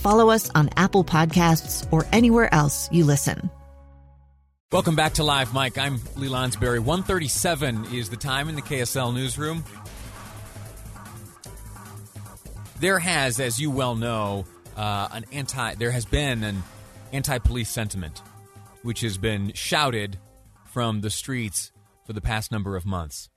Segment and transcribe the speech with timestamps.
[0.00, 3.50] follow us on Apple Podcasts, or anywhere else you listen.
[4.72, 5.76] Welcome back to Live Mic.
[5.78, 6.78] I'm Lee Lonsberry.
[6.78, 9.64] 137 is the time in the KSL newsroom.
[12.78, 15.74] There has, as you well know, uh, an anti.
[15.74, 16.62] There has been an
[17.12, 18.22] anti-police sentiment,
[18.82, 20.18] which has been shouted
[20.66, 21.72] from the streets
[22.06, 23.28] for the past number of months.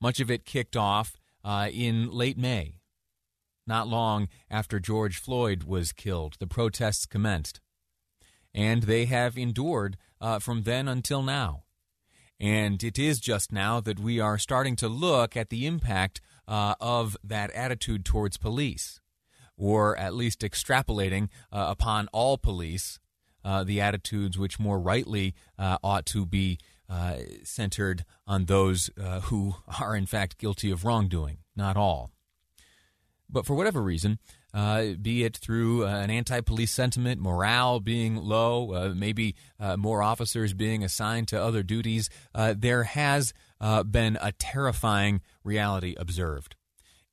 [0.00, 2.74] Much of it kicked off uh, in late May,
[3.66, 6.36] not long after George Floyd was killed.
[6.38, 7.60] The protests commenced,
[8.54, 11.64] and they have endured uh, from then until now.
[12.40, 16.74] And it is just now that we are starting to look at the impact uh,
[16.80, 19.00] of that attitude towards police,
[19.56, 22.98] or at least extrapolating uh, upon all police
[23.44, 29.20] uh, the attitudes which more rightly uh, ought to be uh, centered on those uh,
[29.20, 32.10] who are in fact guilty of wrongdoing, not all.
[33.32, 34.18] But for whatever reason,
[34.52, 39.76] uh, be it through uh, an anti police sentiment, morale being low, uh, maybe uh,
[39.76, 43.32] more officers being assigned to other duties, there has
[43.90, 46.56] been a terrifying reality observed.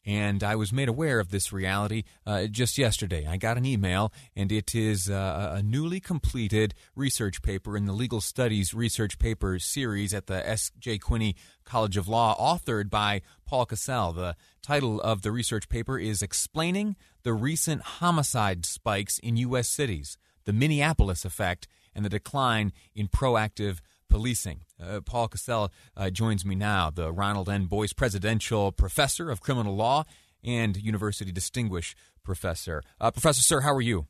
[0.05, 3.27] And I was made aware of this reality uh, just yesterday.
[3.27, 7.93] I got an email, and it is uh, a newly completed research paper in the
[7.93, 10.99] Legal Studies Research Paper Series at the S.J.
[10.99, 11.35] Quinney
[11.65, 14.13] College of Law, authored by Paul Cassell.
[14.13, 19.67] The title of the research paper is Explaining the Recent Homicide Spikes in U.S.
[19.67, 23.79] Cities, the Minneapolis Effect, and the Decline in Proactive
[24.09, 24.61] policing.
[24.81, 27.65] Uh, Paul Cassell uh, joins me now, the Ronald N.
[27.65, 30.05] Boyce Presidential Professor of Criminal Law
[30.43, 32.83] and University Distinguished Professor.
[32.99, 34.07] Uh, professor, sir, how are you?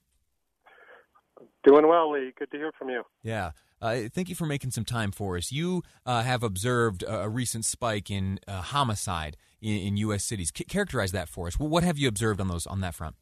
[1.63, 2.31] Doing well, Lee.
[2.37, 3.03] Good to hear from you.
[3.23, 3.51] Yeah.
[3.81, 5.51] Uh, thank you for making some time for us.
[5.51, 10.25] You uh, have observed a, a, recent spike in uh, homicide in, in, U.S.
[10.25, 10.51] cities.
[10.55, 11.57] C- characterize that for us.
[11.57, 13.15] What have you observed on those on that front?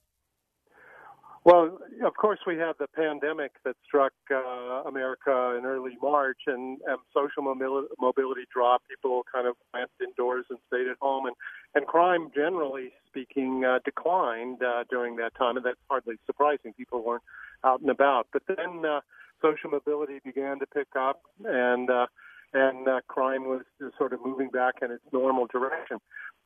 [1.43, 6.79] Well, of course, we had the pandemic that struck uh, America in early March, and,
[6.85, 8.87] and social mobility, mobility dropped.
[8.89, 11.35] People kind of went indoors and stayed at home, and
[11.75, 16.73] and crime, generally speaking, uh, declined uh, during that time, and that's hardly surprising.
[16.73, 17.23] People weren't
[17.63, 19.01] out and about, but then uh,
[19.41, 22.07] social mobility began to pick up, and uh,
[22.53, 23.63] and uh, crime was
[23.97, 25.97] sort of moving back in its normal direction.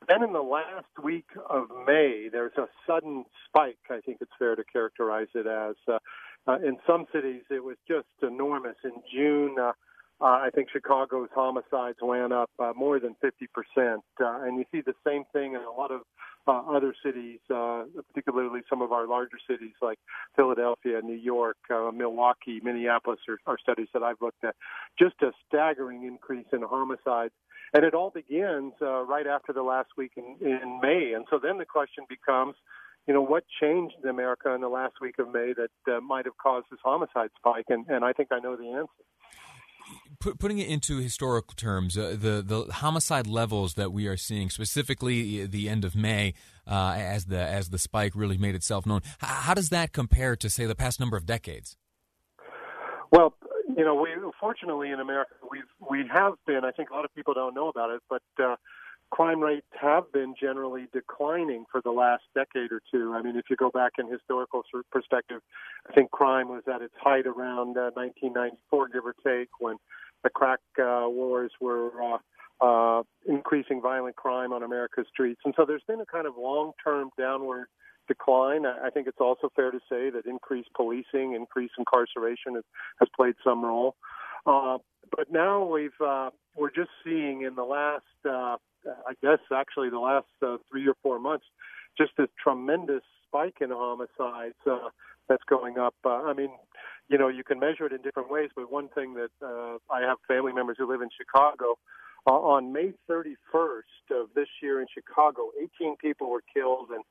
[0.08, 3.78] Then in the last week of May, there's a sudden spike.
[3.90, 5.76] I think it's fair to characterize it as.
[5.88, 6.00] Uh,
[6.48, 8.76] uh, in some cities, it was just enormous.
[8.84, 9.74] In June, uh,
[10.22, 13.32] uh, I think Chicago's homicides went up uh, more than 50%.
[13.88, 16.02] Uh, and you see the same thing in a lot of
[16.52, 20.00] uh, other cities, uh, particularly some of our larger cities like
[20.36, 24.56] Philadelphia, New York, uh, Milwaukee, Minneapolis are, are studies that I've looked at.
[25.00, 27.34] Just a staggering increase in homicides
[27.74, 31.14] and it all begins uh, right after the last week in, in May.
[31.16, 32.56] And so then the question becomes,
[33.08, 36.26] you know, what changed in America in the last week of May that uh, might
[36.26, 37.66] have caused this homicide spike?
[37.70, 39.04] And, and I think I know the answer.
[40.22, 45.46] Putting it into historical terms, uh, the the homicide levels that we are seeing, specifically
[45.46, 46.34] the end of May,
[46.68, 50.50] uh, as the as the spike really made itself known, how does that compare to
[50.50, 51.76] say the past number of decades?
[53.12, 53.34] Well,
[53.76, 54.10] you know, we
[54.40, 56.64] fortunately in America we've we have been.
[56.64, 58.56] I think a lot of people don't know about it, but uh,
[59.12, 63.14] crime rates have been generally declining for the last decade or two.
[63.14, 65.42] I mean, if you go back in historical perspective,
[65.90, 69.76] I think crime was at its height around uh, 1994, give or take, when
[70.24, 71.92] the crack uh, wars were.
[72.02, 72.18] Uh,
[72.64, 75.42] uh, increasing violent crime on America's streets.
[75.46, 77.66] And so there's been a kind of long term downward
[78.08, 78.66] decline.
[78.66, 82.64] I think it's also fair to say that increased policing, increased incarceration has,
[83.00, 83.96] has played some role.
[84.46, 84.78] Uh,
[85.16, 90.00] but now we've uh, we're just seeing in the last, uh, I guess, actually the
[90.00, 91.46] last uh, three or four months,
[91.98, 94.90] just a tremendous spike in homicides uh,
[95.30, 95.96] that's going up.
[96.06, 96.52] Uh, I mean,
[97.12, 98.50] you know, you can measure it in different ways.
[98.56, 101.78] But one thing that uh, I have family members who live in Chicago.
[102.26, 105.50] Uh, on May 31st of this year in Chicago,
[105.82, 107.04] 18 people were killed, and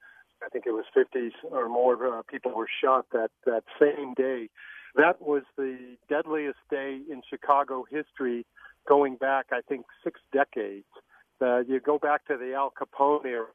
[0.43, 4.49] I think it was 50 or more uh, people were shot that that same day.
[4.95, 8.47] That was the deadliest day in Chicago history,
[8.89, 10.87] going back I think six decades.
[11.43, 13.47] Uh, you go back to the Al Capone era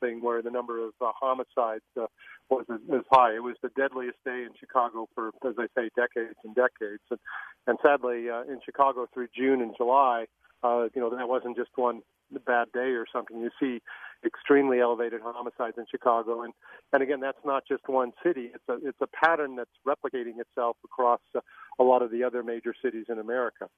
[0.00, 2.06] thing, where the number of uh, homicides uh,
[2.48, 3.34] was as high.
[3.34, 7.02] It was the deadliest day in Chicago for, as I say, decades and decades.
[7.10, 7.20] And,
[7.66, 10.26] and sadly, uh, in Chicago through June and July,
[10.62, 12.02] uh, you know, that wasn't just one
[12.46, 13.40] bad day or something.
[13.40, 13.80] You see
[14.24, 16.52] extremely elevated homicides in Chicago, and
[16.92, 18.50] and again, that's not just one city.
[18.54, 21.40] It's a it's a pattern that's replicating itself across uh,
[21.78, 23.68] a lot of the other major cities in America.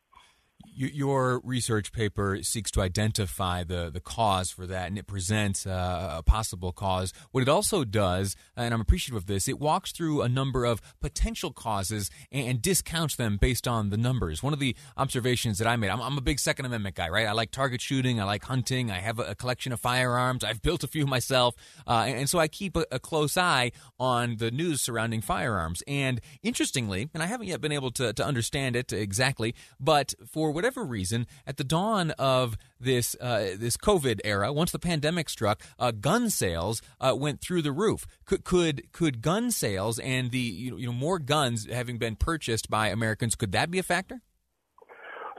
[0.75, 6.17] Your research paper seeks to identify the, the cause for that, and it presents uh,
[6.19, 7.13] a possible cause.
[7.31, 10.81] What it also does, and I'm appreciative of this, it walks through a number of
[11.01, 14.43] potential causes and, and discounts them based on the numbers.
[14.43, 17.27] One of the observations that I made, I'm, I'm, a big Second Amendment guy, right?
[17.27, 20.63] I like target shooting, I like hunting, I have a, a collection of firearms, I've
[20.63, 21.55] built a few myself,
[21.87, 25.83] uh, and, and, so I keep a, a close eye on the news surrounding firearms.
[25.87, 30.51] And interestingly, and I haven't yet been able to, to understand it exactly, but for
[30.63, 35.61] whatever reason, at the dawn of this uh, this COVID era, once the pandemic struck,
[35.77, 38.07] uh, gun sales uh, went through the roof.
[38.25, 42.89] Could could could gun sales and the you know more guns having been purchased by
[42.89, 44.21] Americans could that be a factor?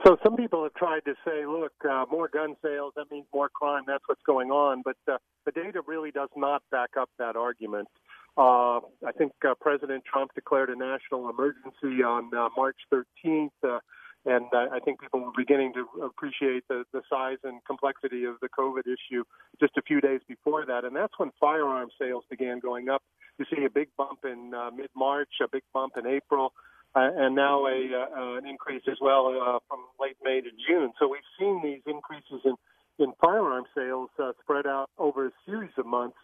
[0.04, 3.48] So some people have tried to say, look, uh, more gun sales that means more
[3.48, 3.84] crime.
[3.86, 5.16] That's what's going on, but uh,
[5.46, 7.88] the data really does not back up that argument.
[8.36, 9.32] Uh, I think
[9.62, 13.80] President Trump declared a national emergency on March 13th.
[14.26, 18.36] Uh, and I think people were beginning to appreciate the, the size and complexity of
[18.40, 19.24] the COVID issue
[19.60, 20.84] just a few days before that.
[20.84, 23.02] And that's when firearm sales began going up.
[23.38, 26.52] You see a big bump in uh, mid March, a big bump in April,
[26.94, 30.92] uh, and now a, uh, an increase as well uh, from late May to June.
[30.98, 32.54] So we've seen these increases in,
[32.98, 36.16] in firearm sales uh, spread out over a series of months,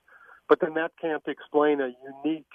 [0.49, 1.91] but then that can't explain a
[2.25, 2.47] unique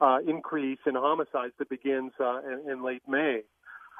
[0.00, 3.42] uh, increase in homicides that begins uh, in, in late May.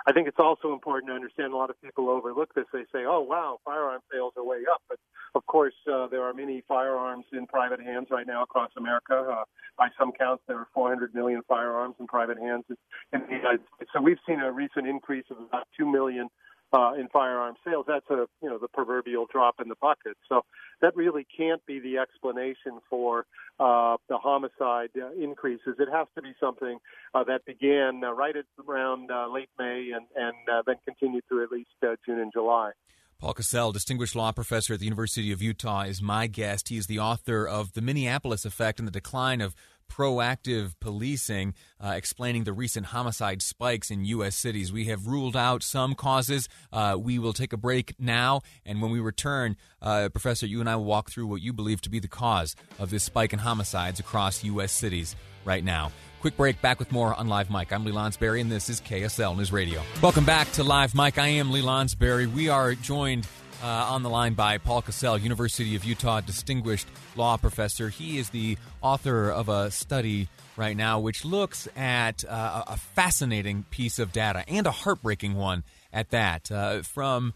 [0.09, 2.65] I think it's also important to understand a lot of people overlook this.
[2.73, 4.81] They say, oh, wow, firearm sales are way up.
[4.89, 4.99] But
[5.35, 9.15] of course, uh, there are many firearms in private hands right now across America.
[9.15, 9.45] Uh,
[9.77, 12.77] by some counts, there are 400 million firearms in private hands in
[13.13, 13.91] the United States.
[13.93, 16.29] So we've seen a recent increase of about 2 million
[16.73, 17.87] uh, in firearm sales.
[17.89, 20.17] That's a you know the proverbial drop in the bucket.
[20.29, 20.43] So
[20.81, 23.27] that really can't be the explanation for
[23.59, 25.77] uh, the homicide uh, increases.
[25.79, 26.79] It has to be something
[27.15, 28.35] uh, that began uh, right
[28.67, 31.71] around uh, late May and and then continued through at least
[32.05, 32.73] June and July.
[33.19, 36.69] Paul Cassell, distinguished law professor at the University of Utah, is my guest.
[36.69, 39.55] He is the author of The Minneapolis Effect and the Decline of
[39.89, 44.37] proactive policing, uh, explaining the recent homicide spikes in U.S.
[44.37, 44.73] cities.
[44.73, 46.49] We have ruled out some causes.
[46.73, 50.69] Uh, we will take a break now, and when we return, uh, Professor, you and
[50.69, 53.39] I will walk through what you believe to be the cause of this spike in
[53.41, 54.73] homicides across U.S.
[54.73, 55.93] cities right now.
[56.21, 57.73] Quick break, back with more on Live Mic.
[57.73, 59.83] I'm Lee Lonsberry, and this is KSL News Radio.
[60.03, 61.19] Welcome back to Live Mic.
[61.19, 62.27] I am Lee Lonsberry.
[62.33, 63.27] We are joined
[63.63, 67.89] uh, on the line by Paul Cassell, University of Utah distinguished law professor.
[67.89, 73.65] He is the author of a study right now which looks at uh, a fascinating
[73.71, 76.51] piece of data and a heartbreaking one at that.
[76.51, 77.35] Uh, from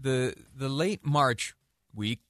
[0.00, 1.54] the the late March
[1.94, 2.20] week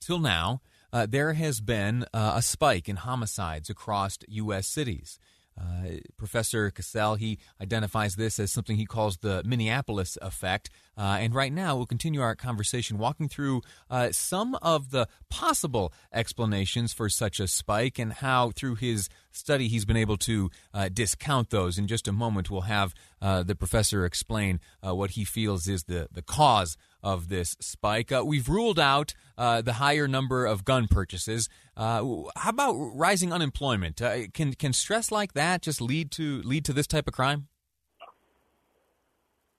[0.00, 0.60] till now,
[0.92, 4.66] uh, there has been uh, a spike in homicides across U.S.
[4.66, 5.18] cities.
[5.58, 10.70] Uh, Professor Cassell, he identifies this as something he calls the Minneapolis effect.
[10.96, 15.92] Uh, and right now, we'll continue our conversation walking through uh, some of the possible
[16.12, 20.88] explanations for such a spike and how, through his study, he's been able to uh,
[20.92, 21.78] discount those.
[21.78, 25.84] In just a moment, we'll have uh, the professor explain uh, what he feels is
[25.84, 28.10] the, the cause of this spike.
[28.10, 31.48] Uh, we've ruled out the higher number of gun purchases.
[31.76, 34.00] how about rising unemployment?
[34.32, 37.46] can can stress like that just lead to lead to this type of crime?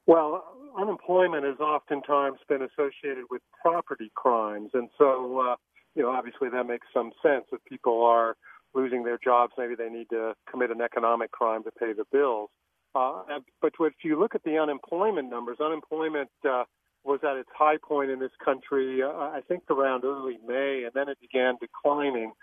[0.08, 0.44] Well,
[0.78, 5.56] unemployment has oftentimes been associated with property crimes, and so uh,
[5.96, 7.46] you know obviously that makes some sense.
[7.52, 8.36] If people are
[8.74, 12.50] losing their jobs, maybe they need to commit an economic crime to pay the bills.
[12.94, 13.24] Uh,
[13.62, 16.64] but if you look at the unemployment numbers, unemployment uh,
[17.06, 20.92] was at its high point in this country, uh, I think around early May, and
[20.94, 22.34] then it began declining.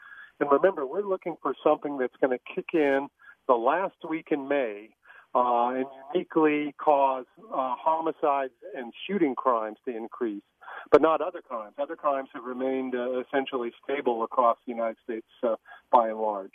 [0.40, 3.08] And remember, we're looking for something that's going to kick in
[3.48, 4.90] the last week in May
[5.34, 10.42] uh, and uniquely cause uh, homicides and shooting crimes to increase,
[10.90, 11.74] but not other crimes.
[11.78, 15.56] Other crimes have remained uh, essentially stable across the United States uh,
[15.90, 16.52] by and large.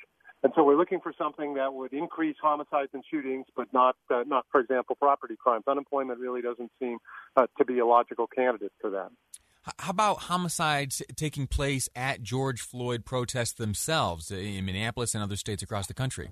[0.47, 4.23] And so we're looking for something that would increase homicides and shootings, but not, uh,
[4.25, 5.65] not for example, property crimes.
[5.67, 6.99] Unemployment really doesn't seem
[7.35, 9.09] uh, to be a logical candidate for that.
[9.77, 15.61] How about homicides taking place at George Floyd protests themselves in Minneapolis and other states
[15.61, 16.29] across the country?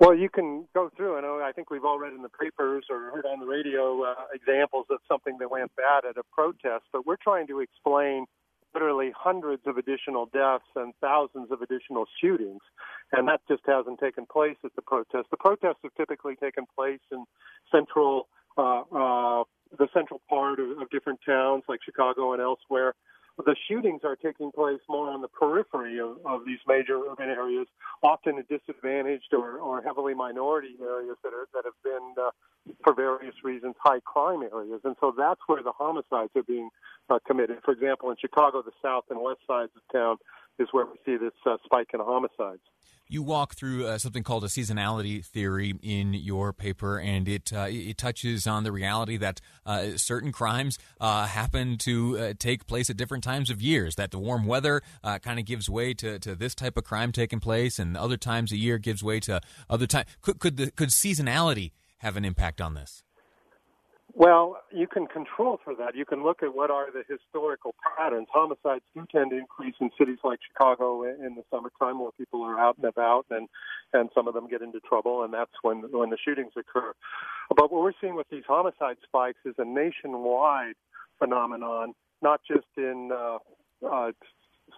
[0.00, 3.10] Well, you can go through, and I think we've all read in the papers or
[3.10, 7.06] heard on the radio uh, examples of something that went bad at a protest, but
[7.06, 8.24] we're trying to explain
[8.74, 12.60] literally hundreds of additional deaths and thousands of additional shootings,
[13.12, 15.28] and that just hasn't taken place at the protests.
[15.30, 17.24] The protests have typically taken place in
[17.70, 18.28] central,
[18.58, 19.44] uh, uh,
[19.78, 22.94] the central part of, of different towns like Chicago and elsewhere
[23.38, 27.66] the shootings are taking place more on the periphery of, of these major urban areas,
[28.02, 32.30] often disadvantaged or, or heavily minority areas that are that have been, uh,
[32.84, 36.70] for various reasons, high crime areas, and so that's where the homicides are being
[37.10, 37.58] uh, committed.
[37.64, 40.16] For example, in Chicago, the south and west sides of town
[40.58, 42.62] is where we see this uh, spike in homicides
[43.08, 47.66] you walk through uh, something called a seasonality theory in your paper, and it uh,
[47.68, 52.90] it touches on the reality that uh, certain crimes uh, happen to uh, take place
[52.90, 53.96] at different times of years.
[53.96, 57.12] That the warm weather uh, kind of gives way to, to this type of crime
[57.12, 60.06] taking place, and other times a year gives way to other time.
[60.22, 63.03] Could could the, could seasonality have an impact on this?
[64.16, 65.96] Well, you can control for that.
[65.96, 68.28] You can look at what are the historical patterns.
[68.32, 72.56] Homicides do tend to increase in cities like Chicago in the summertime, where people are
[72.56, 73.48] out and about, and
[73.92, 76.92] and some of them get into trouble, and that's when when the shootings occur.
[77.48, 80.76] But what we're seeing with these homicide spikes is a nationwide
[81.18, 83.38] phenomenon, not just in uh,
[83.84, 84.12] uh,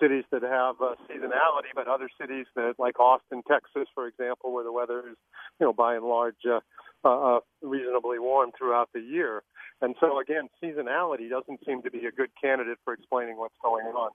[0.00, 4.64] cities that have uh, seasonality, but other cities that, like Austin, Texas, for example, where
[4.64, 5.16] the weather is,
[5.60, 6.60] you know, by and large, uh,
[7.04, 9.42] uh, reasonably warm throughout the year.
[9.80, 13.86] And so, again, seasonality doesn't seem to be a good candidate for explaining what's going
[13.86, 14.10] on.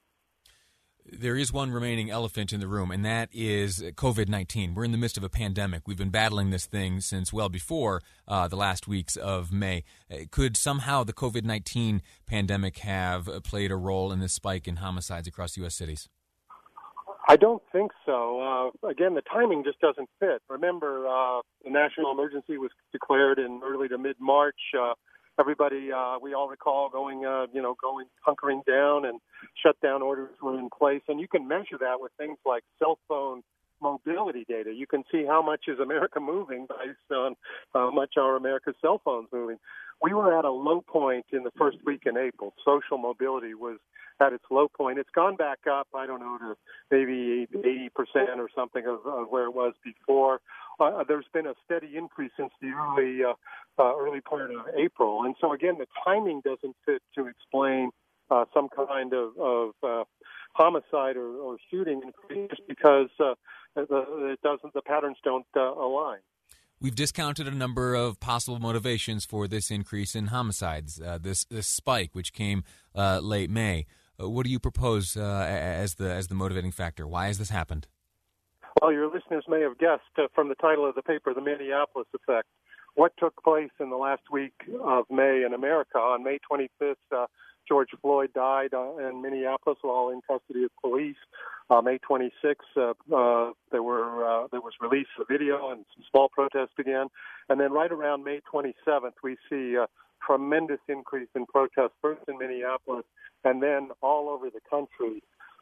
[1.04, 4.76] There is one remaining elephant in the room, and that is COVID 19.
[4.76, 5.88] We're in the midst of a pandemic.
[5.88, 9.84] We've been battling this thing since well before uh, the last weeks of May.
[10.12, 14.76] Uh, could somehow the COVID 19 pandemic have played a role in this spike in
[14.76, 15.74] homicides across U.S.
[15.74, 16.08] cities?
[17.28, 18.72] I don't think so.
[18.84, 20.42] Uh, again, the timing just doesn't fit.
[20.50, 24.60] Remember, uh, the national emergency was declared in early to mid March.
[24.78, 24.94] Uh,
[25.40, 29.20] everybody, uh, we all recall going, uh, you know, going hunkering down, and
[29.62, 31.02] shutdown orders were in place.
[31.08, 33.44] And you can measure that with things like cell phone
[33.82, 34.72] mobility data.
[34.74, 37.36] You can see how much is America moving based on
[37.74, 39.58] how much are America's cell phones moving.
[40.02, 42.54] We were at a low point in the first week in April.
[42.66, 43.78] Social mobility was
[44.20, 45.00] at its low point.
[45.00, 46.56] It's gone back up, I don't know, to
[46.90, 50.42] maybe 80% or something of, of where it was before.
[50.80, 53.34] Uh, there's been a steady increase since the early uh,
[53.82, 57.90] uh, early part of April, and so again, the timing doesn't fit to explain
[58.30, 60.04] uh, some kind of, of uh,
[60.54, 63.34] homicide or, or shooting increase just because uh,
[63.76, 66.20] the, it doesn't the patterns don't uh, align.
[66.80, 71.68] We've discounted a number of possible motivations for this increase in homicides, uh, this this
[71.68, 72.64] spike, which came
[72.96, 73.86] uh, late May.
[74.22, 77.08] Uh, what do you propose uh, as the as the motivating factor?
[77.08, 77.88] Why has this happened?
[78.82, 82.08] Well, your listeners may have guessed uh, from the title of the paper, "The Minneapolis
[82.14, 82.48] Effect."
[82.96, 85.98] What took place in the last week of May in America?
[85.98, 87.28] On May 25th,
[87.66, 91.16] George Floyd died in Minneapolis while in custody of police.
[91.70, 96.28] Uh, May 26th, uh, uh, there were there was release of video and some small
[96.28, 97.08] protests began,
[97.48, 99.88] and then right around May 27th, we see a
[100.26, 103.06] tremendous increase in protests first in Minneapolis
[103.44, 105.22] and then all over the country.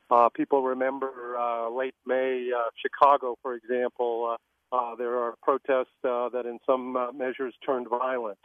[0.10, 4.36] Uh, people remember uh, late May, uh, Chicago, for example.
[4.36, 4.38] Uh,
[4.72, 8.38] uh, there are protests uh, that, in some measures, turned violent.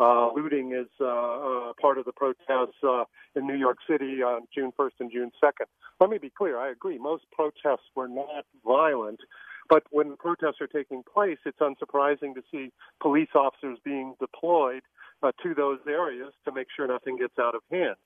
[0.00, 2.78] Looting is part of the protests
[3.36, 5.66] in New York City on June 1st and June 2nd.
[6.00, 6.58] Let me be clear.
[6.58, 6.98] I agree.
[6.98, 9.20] Most protests were not violent.
[9.68, 14.82] But when protests are taking place, it's unsurprising to see police officers being deployed
[15.22, 17.96] uh, to those areas to make sure nothing gets out of hand.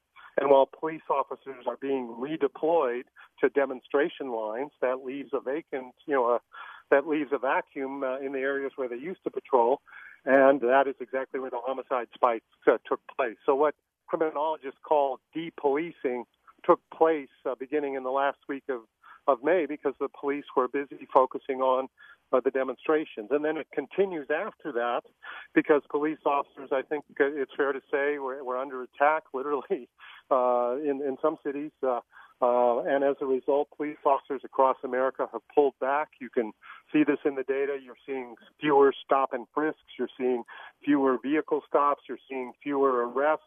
[0.41, 3.03] And while police officers are being redeployed
[3.41, 6.41] to demonstration lines, that leaves a vacant, you know, a,
[6.91, 9.81] that leaves a vacuum uh, in the areas where they used to patrol,
[10.25, 13.37] and that is exactly where the homicide spikes uh, took place.
[13.45, 13.75] So what
[14.07, 16.25] criminologists call depolicing
[16.65, 18.81] took place uh, beginning in the last week of
[19.29, 21.89] of May because the police were busy focusing on
[22.33, 23.29] uh, the demonstrations.
[23.31, 25.03] And then it continues after that
[25.55, 29.89] because police officers, I think it's fair to say, were, were under attack literally
[30.31, 31.73] uh, in, in some cities.
[31.83, 32.01] Uh,
[32.43, 36.09] uh, and as a result, police officers across America have pulled back.
[36.21, 36.51] You can
[36.93, 37.79] see this in the data.
[37.81, 39.79] You're seeing fewer stop and frisks.
[39.97, 40.43] You're seeing
[40.85, 42.03] fewer vehicle stops.
[42.09, 43.45] You're seeing fewer arrests.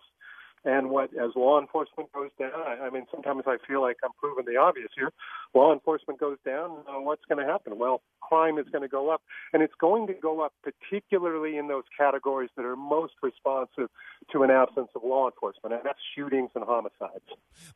[0.65, 4.11] And what as law enforcement goes down, I, I mean, sometimes I feel like I'm
[4.19, 5.11] proving the obvious here.
[5.53, 7.77] Law enforcement goes down, uh, what's going to happen?
[7.77, 9.21] Well, crime is going to go up,
[9.53, 13.89] and it's going to go up particularly in those categories that are most responsive
[14.31, 17.23] to an absence of law enforcement, and that's shootings and homicides.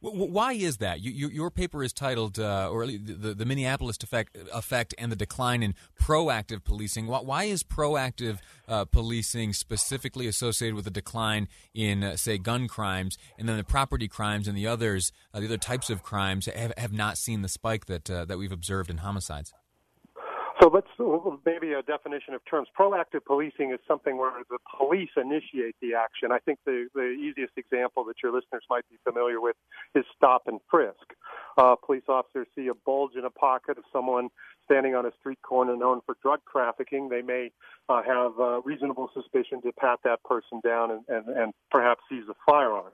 [0.02, 1.02] Why is that?
[1.02, 5.62] You, your paper is titled, uh, or the, the, Minneapolis effect, effect and the decline
[5.62, 7.08] in proactive policing.
[7.08, 13.18] Why is proactive uh, policing specifically associated with a decline in, uh, say, gun crimes,
[13.38, 16.74] and then the property crimes and the others, uh, the other types of crimes, have,
[16.78, 19.54] have not seen the spike that uh, that we've observed in homicides?
[20.62, 20.88] So let's
[21.46, 22.68] maybe a definition of terms.
[22.78, 26.34] Proactive policing is something where the police initiate the action.
[26.34, 29.56] I think the, the easiest example that your listeners might be familiar with
[29.96, 31.06] is stop and frisk.
[31.58, 34.28] Uh, police officers see a bulge in a pocket of someone
[34.70, 37.10] standing on a street corner known for drug trafficking.
[37.10, 37.52] They may
[37.88, 42.24] uh, have uh, reasonable suspicion to pat that person down and, and, and perhaps seize
[42.30, 42.92] a firearm.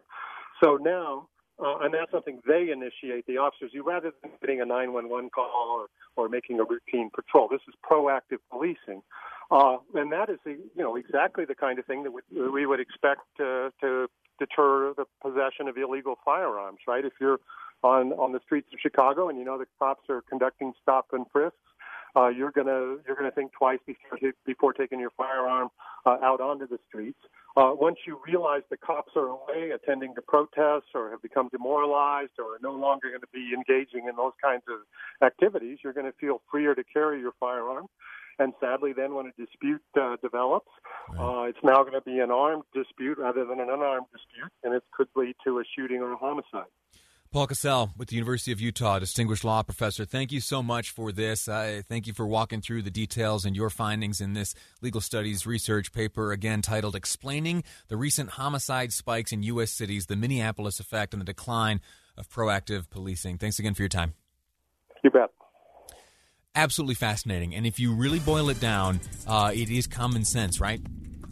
[0.64, 1.28] So now
[1.58, 3.72] uh, and that's something they initiate, the officers.
[3.74, 7.48] You rather than getting a 911 call or, or making a routine patrol.
[7.50, 9.02] This is proactive policing,
[9.52, 12.82] uh, and that is you know exactly the kind of thing that we, we would
[12.82, 16.80] expect to, to deter the possession of illegal firearms.
[16.88, 17.06] Right?
[17.06, 17.40] If you're
[17.84, 21.26] on on the streets of Chicago and you know the cops are conducting stop and
[21.32, 21.58] frisks,
[22.16, 25.70] uh, you're gonna you're gonna think twice before before taking your firearm
[26.06, 27.20] uh, out onto the streets.
[27.58, 32.34] Uh, once you realize the cops are away attending to protests or have become demoralized
[32.38, 34.80] or are no longer going to be engaging in those kinds of
[35.26, 37.88] activities, you're going to feel freer to carry your firearm.
[38.40, 40.68] And sadly, then when a dispute uh, develops,
[41.18, 44.74] uh, it's now going to be an armed dispute rather than an unarmed dispute, and
[44.74, 46.68] it could lead to a shooting or a homicide.
[47.36, 50.06] Paul Cassell with the University of Utah, distinguished law professor.
[50.06, 51.50] Thank you so much for this.
[51.50, 55.46] Uh, thank you for walking through the details and your findings in this legal studies
[55.46, 59.72] research paper, again titled Explaining the Recent Homicide Spikes in U.S.
[59.72, 61.82] Cities, the Minneapolis Effect, and the Decline
[62.16, 63.38] of Proactive Policing.
[63.38, 64.14] Thanks again for your time.
[65.04, 65.30] You bet.
[66.56, 67.54] Absolutely fascinating.
[67.54, 70.80] And if you really boil it down, uh, it is common sense, right?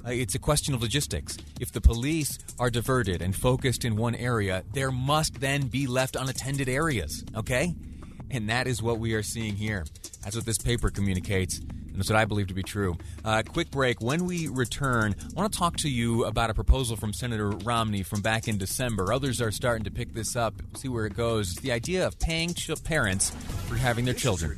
[0.06, 1.38] Uh, it's a question of logistics.
[1.60, 6.16] If the police are diverted and focused in one area, there must then be left
[6.16, 7.74] unattended areas, okay?
[8.30, 9.86] And that is what we are seeing here.
[10.24, 11.60] That's what this paper communicates.
[11.60, 12.98] And that's what I believe to be true.
[13.24, 14.02] Uh, quick break.
[14.02, 18.02] When we return, I want to talk to you about a proposal from Senator Romney
[18.02, 19.14] from back in December.
[19.14, 21.54] Others are starting to pick this up, see where it goes.
[21.56, 23.30] The idea of paying ch- parents
[23.68, 24.58] for having their children.